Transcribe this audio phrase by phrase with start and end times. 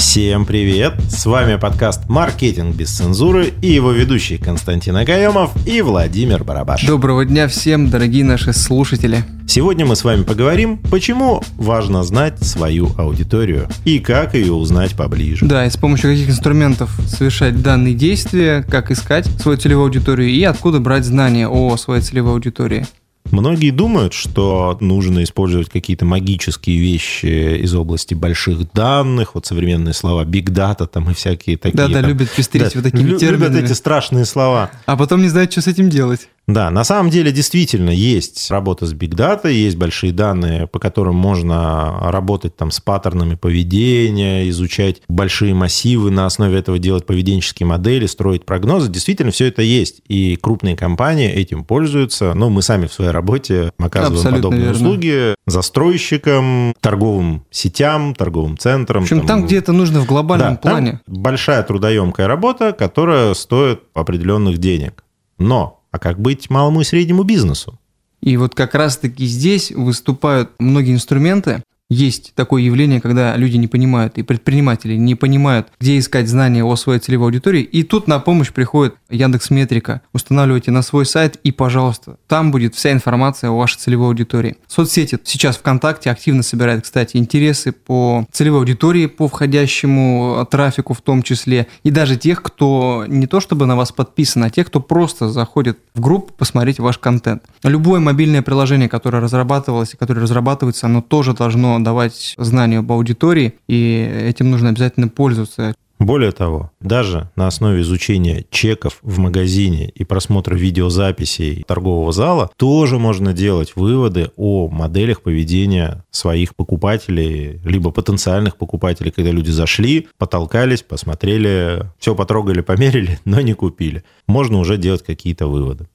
[0.00, 0.94] Всем привет!
[1.10, 6.86] С вами подкаст «Маркетинг без цензуры» и его ведущие Константин Агаемов и Владимир Барабаш.
[6.86, 9.22] Доброго дня всем, дорогие наши слушатели.
[9.46, 15.44] Сегодня мы с вами поговорим, почему важно знать свою аудиторию и как ее узнать поближе.
[15.44, 20.42] Да, и с помощью каких инструментов совершать данные действия, как искать свою целевую аудиторию и
[20.44, 22.86] откуда брать знания о своей целевой аудитории.
[23.30, 30.24] Многие думают, что нужно использовать какие-то магические вещи из области больших данных, вот современные слова
[30.24, 31.76] big data там и всякие такие.
[31.76, 33.64] Да-да, любят пестрить да, вот такими любят терминами.
[33.64, 34.70] эти страшные слова.
[34.86, 36.28] А потом не знают, что с этим делать.
[36.46, 41.14] Да, на самом деле действительно есть работа с Big Data, есть большие данные, по которым
[41.14, 48.06] можно работать там с паттернами поведения, изучать большие массивы, на основе этого делать поведенческие модели,
[48.06, 48.90] строить прогнозы.
[48.90, 50.02] Действительно, все это есть.
[50.08, 52.34] И крупные компании этим пользуются.
[52.34, 54.76] Ну, мы сами в своей работе оказываем Абсолютно подобные верно.
[54.76, 59.02] услуги застройщикам, торговым сетям, торговым центрам.
[59.02, 61.00] В общем, там, где это нужно в глобальном да, там плане.
[61.06, 65.04] большая трудоемкая работа, которая стоит определенных денег.
[65.38, 67.78] Но, а как быть малому и среднему бизнесу?
[68.20, 71.62] И вот как раз-таки здесь выступают многие инструменты.
[71.90, 76.76] Есть такое явление, когда люди не понимают, и предприниматели не понимают, где искать знания о
[76.76, 77.62] своей целевой аудитории.
[77.62, 80.00] И тут на помощь приходит Яндекс Метрика.
[80.12, 84.56] Устанавливайте на свой сайт, и, пожалуйста, там будет вся информация о вашей целевой аудитории.
[84.68, 91.24] Соцсети сейчас ВКонтакте активно собирают, кстати, интересы по целевой аудитории, по входящему трафику в том
[91.24, 95.28] числе, и даже тех, кто не то чтобы на вас подписан, а тех, кто просто
[95.28, 97.42] заходит в группу посмотреть ваш контент.
[97.64, 103.54] Любое мобильное приложение, которое разрабатывалось и которое разрабатывается, оно тоже должно давать знания об аудитории,
[103.68, 105.74] и этим нужно обязательно пользоваться.
[106.00, 112.98] Более того, даже на основе изучения чеков в магазине и просмотра видеозаписей торгового зала тоже
[112.98, 120.80] можно делать выводы о моделях поведения своих покупателей, либо потенциальных покупателей, когда люди зашли, потолкались,
[120.80, 124.02] посмотрели, все потрогали, померили, но не купили.
[124.26, 125.86] Можно уже делать какие-то выводы.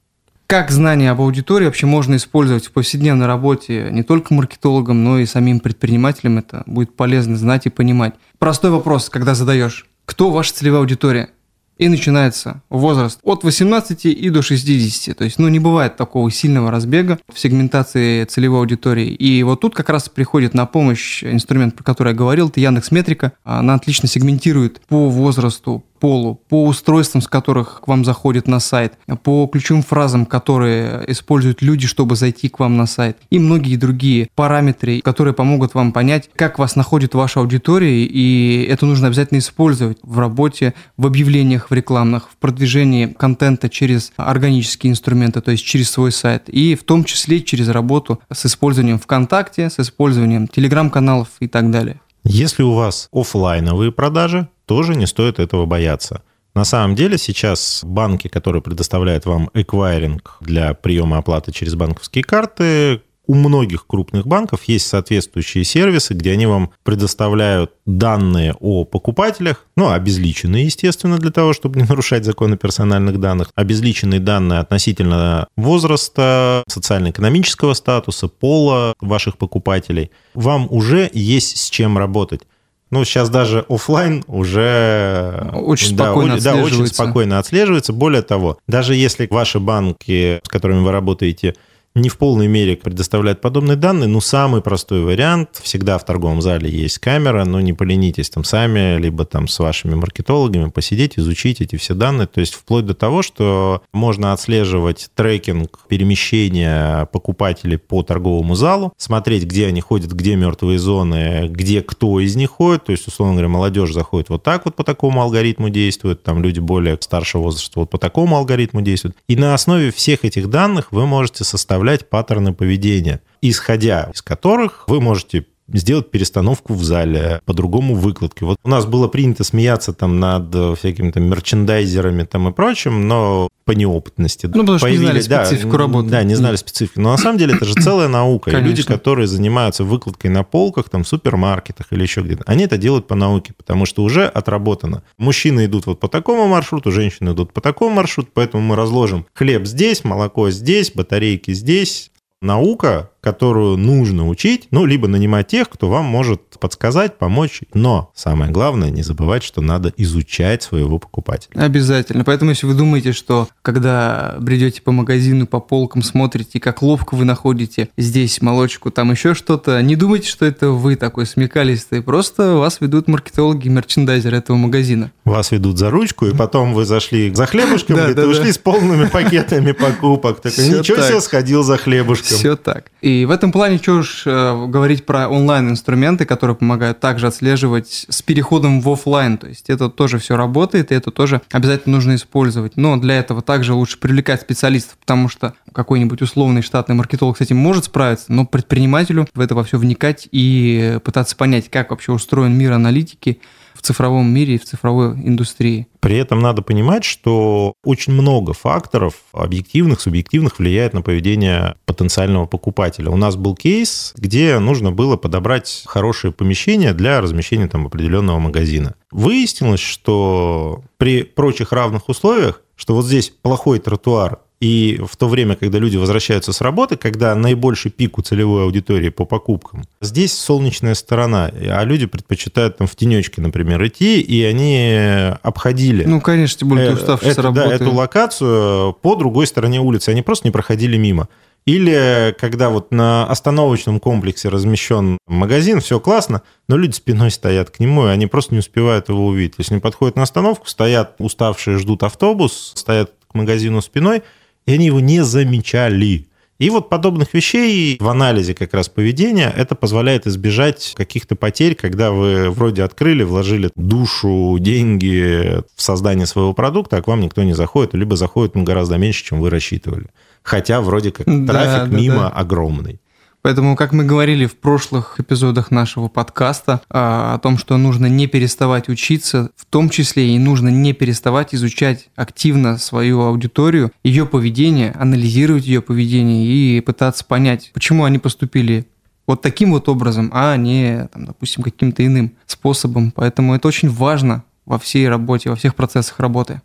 [0.48, 5.26] Как знания об аудитории вообще можно использовать в повседневной работе не только маркетологам, но и
[5.26, 6.38] самим предпринимателям?
[6.38, 8.14] Это будет полезно знать и понимать.
[8.38, 9.88] Простой вопрос, когда задаешь.
[10.04, 11.30] Кто ваша целевая аудитория?
[11.78, 15.18] И начинается возраст от 18 и до 60.
[15.18, 19.08] То есть, ну, не бывает такого сильного разбега в сегментации целевой аудитории.
[19.08, 22.92] И вот тут как раз приходит на помощь инструмент, про который я говорил, это Яндекс
[22.92, 23.32] Метрика.
[23.42, 28.94] Она отлично сегментирует по возрасту, полу, по устройствам, с которых к вам заходят на сайт,
[29.22, 34.28] по ключевым фразам, которые используют люди, чтобы зайти к вам на сайт, и многие другие
[34.34, 39.98] параметры, которые помогут вам понять, как вас находит ваша аудитория, и это нужно обязательно использовать
[40.02, 45.90] в работе, в объявлениях в рекламных, в продвижении контента через органические инструменты, то есть через
[45.90, 51.48] свой сайт, и в том числе через работу с использованием ВКонтакте, с использованием телеграм-каналов и
[51.48, 52.00] так далее.
[52.24, 56.22] Если у вас офлайновые продажи, тоже не стоит этого бояться.
[56.54, 63.02] На самом деле сейчас банки, которые предоставляют вам эквайринг для приема оплаты через банковские карты,
[63.26, 69.90] у многих крупных банков есть соответствующие сервисы, где они вам предоставляют данные о покупателях, ну,
[69.90, 77.74] обезличенные, естественно, для того, чтобы не нарушать законы персональных данных, обезличенные данные относительно возраста, социально-экономического
[77.74, 80.10] статуса, пола ваших покупателей.
[80.34, 82.42] Вам уже есть с чем работать.
[82.90, 87.92] Ну, сейчас даже офлайн уже Очень спокойно да, очень спокойно отслеживается.
[87.92, 91.56] Более того, даже если ваши банки, с которыми вы работаете,
[91.96, 96.70] не в полной мере предоставляют подобные данные, ну, самый простой вариант, всегда в торговом зале
[96.70, 101.76] есть камера, но не поленитесь там сами, либо там с вашими маркетологами посидеть, изучить эти
[101.76, 108.54] все данные, то есть вплоть до того, что можно отслеживать трекинг перемещения покупателей по торговому
[108.54, 113.08] залу, смотреть, где они ходят, где мертвые зоны, где кто из них ходит, то есть,
[113.08, 117.44] условно говоря, молодежь заходит вот так вот по такому алгоритму действует, там люди более старшего
[117.44, 119.16] возраста вот по такому алгоритму действуют.
[119.28, 125.00] И на основе всех этих данных вы можете составлять паттерны поведения, исходя из которых вы
[125.00, 128.44] можете сделать перестановку в зале, по-другому выкладки.
[128.44, 133.08] Вот у нас было принято смеяться там над э, всякими там мерчендайзерами там и прочим,
[133.08, 134.46] но по неопытности.
[134.46, 136.08] Ну, потому что не знали появились- да, специфику работы.
[136.10, 137.00] Да, не знали специфику.
[137.00, 138.50] Но на самом деле это же целая наука.
[138.50, 138.94] И люди, Конечно.
[138.94, 143.16] которые занимаются выкладкой на полках, там, в супермаркетах или еще где-то, они это делают по
[143.16, 145.02] науке, потому что уже отработано.
[145.18, 149.66] Мужчины идут вот по такому маршруту, женщины идут по такому маршруту, поэтому мы разложим хлеб
[149.66, 152.10] здесь, молоко здесь, батарейки здесь.
[152.42, 157.62] Наука, которую нужно учить, ну, либо нанимать тех, кто вам может подсказать, помочь.
[157.74, 161.60] Но самое главное, не забывать, что надо изучать своего покупателя.
[161.60, 162.22] Обязательно.
[162.22, 167.24] Поэтому, если вы думаете, что когда бредете по магазину, по полкам, смотрите, как ловко вы
[167.24, 172.02] находите здесь молочку, там еще что-то, не думайте, что это вы такой смекалистый.
[172.02, 175.10] Просто вас ведут маркетологи и мерчендайзеры этого магазина.
[175.24, 179.72] Вас ведут за ручку, и потом вы зашли за хлебушком, и ушли с полными пакетами
[179.72, 180.44] покупок.
[180.44, 182.38] Ничего себе, сходил за хлебушком.
[182.38, 182.92] Все так.
[183.00, 188.22] И в этом плане, что уж э, говорить про онлайн-инструменты, которые помогают также отслеживать с
[188.22, 189.38] переходом в офлайн.
[189.38, 192.76] То есть это тоже все работает, и это тоже обязательно нужно использовать.
[192.76, 197.56] Но для этого также лучше привлекать специалистов, потому что какой-нибудь условный штатный маркетолог с этим
[197.56, 202.56] может справиться, но предпринимателю в это во все вникать и пытаться понять, как вообще устроен
[202.56, 203.40] мир аналитики,
[203.86, 205.86] цифровом мире и в цифровой индустрии.
[206.00, 213.10] При этом надо понимать, что очень много факторов объективных, субъективных влияет на поведение потенциального покупателя.
[213.10, 218.94] У нас был кейс, где нужно было подобрать хорошее помещение для размещения там определенного магазина.
[219.10, 225.54] Выяснилось, что при прочих равных условиях, что вот здесь плохой тротуар и в то время,
[225.54, 230.94] когда люди возвращаются с работы, когда наибольший пик у целевой аудитории по покупкам, здесь солнечная
[230.94, 236.04] сторона, а люди предпочитают там в тенечке, например, идти, и они обходили...
[236.04, 237.68] Ну, конечно, тем более ты э, уставший это, с работы.
[237.68, 240.08] Да, эту локацию по другой стороне улицы.
[240.08, 241.28] Они просто не проходили мимо.
[241.66, 247.80] Или когда вот на остановочном комплексе размещен магазин, все классно, но люди спиной стоят к
[247.80, 249.56] нему, и они просто не успевают его увидеть.
[249.58, 254.22] Если они подходят на остановку, стоят уставшие, ждут автобус, стоят к магазину спиной,
[254.66, 256.26] и они его не замечали.
[256.58, 262.12] И вот подобных вещей в анализе как раз поведения это позволяет избежать каких-то потерь, когда
[262.12, 267.52] вы вроде открыли, вложили душу, деньги в создание своего продукта, а к вам никто не
[267.52, 270.06] заходит, либо заходит ну, гораздо меньше, чем вы рассчитывали.
[270.42, 272.28] Хотя вроде как трафик да, мимо да.
[272.30, 273.00] огромный.
[273.46, 278.26] Поэтому, как мы говорили в прошлых эпизодах нашего подкаста а, о том, что нужно не
[278.26, 284.90] переставать учиться, в том числе и нужно не переставать изучать активно свою аудиторию, ее поведение,
[284.98, 288.88] анализировать ее поведение и пытаться понять, почему они поступили
[289.28, 293.12] вот таким вот образом, а не, там, допустим, каким-то иным способом.
[293.12, 296.62] Поэтому это очень важно во всей работе, во всех процессах работы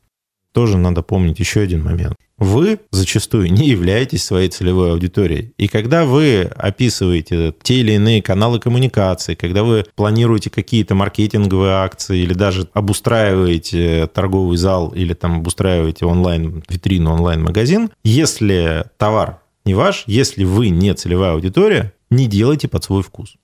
[0.53, 2.15] тоже надо помнить еще один момент.
[2.37, 5.53] Вы зачастую не являетесь своей целевой аудиторией.
[5.57, 12.19] И когда вы описываете те или иные каналы коммуникации, когда вы планируете какие-то маркетинговые акции
[12.19, 20.03] или даже обустраиваете торговый зал или там обустраиваете онлайн витрину, онлайн-магазин, если товар не ваш,
[20.07, 23.35] если вы не целевая аудитория, не делайте под свой вкус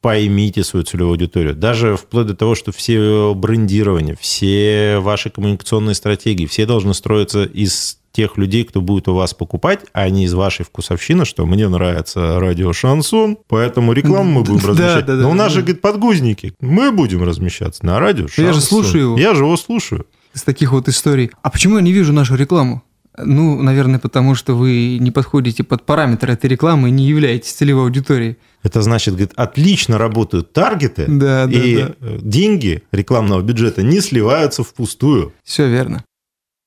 [0.00, 1.54] поймите свою целевую аудиторию.
[1.54, 7.98] Даже вплоть до того, что все брендирование, все ваши коммуникационные стратегии, все должны строиться из
[8.12, 12.40] тех людей, кто будет у вас покупать, а не из вашей вкусовщины, что мне нравится
[12.40, 15.06] радио Шансон, поэтому рекламу мы будем размещать.
[15.06, 16.54] Да, да, да, Но у нас же, говорит, подгузники.
[16.60, 18.44] Мы будем размещаться на радио Шансон.
[18.46, 19.18] Я же слушаю его.
[19.18, 20.06] Я же его слушаю.
[20.34, 21.30] Из таких вот историй.
[21.42, 22.82] А почему я не вижу нашу рекламу?
[23.24, 27.84] Ну, наверное, потому что вы не подходите под параметры этой рекламы и не являетесь целевой
[27.84, 28.36] аудиторией.
[28.62, 31.94] Это значит, говорит, отлично работают таргеты, да, да, и да.
[32.20, 35.32] деньги рекламного бюджета не сливаются впустую.
[35.44, 36.04] Все верно.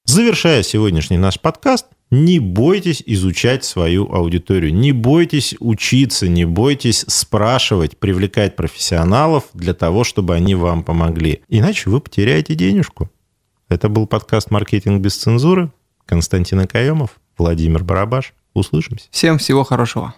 [0.06, 7.98] Завершая сегодняшний наш подкаст, не бойтесь изучать свою аудиторию, не бойтесь учиться, не бойтесь спрашивать,
[7.98, 11.42] привлекать профессионалов для того, чтобы они вам помогли.
[11.48, 13.10] Иначе вы потеряете денежку.
[13.70, 15.72] Это был подкаст «Маркетинг без цензуры».
[16.06, 18.34] Константин Акаемов, Владимир Барабаш.
[18.54, 19.08] Услышимся.
[19.10, 20.14] Всем всего хорошего.